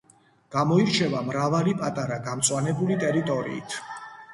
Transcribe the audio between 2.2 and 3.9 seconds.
გამწვანებული ტერიტორიით.